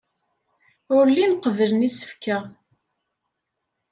Ur 0.95 1.05
llin 1.13 1.33
qebblen 1.43 1.87
isefka. 1.87 2.37